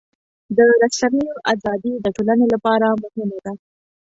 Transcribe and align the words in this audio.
د 0.57 0.57
رسنیو 0.83 1.33
ازادي 1.53 1.93
د 1.99 2.05
ټولنې 2.15 2.45
لپاره 2.53 2.87
مهمه 3.01 3.37
ده. 3.45 3.53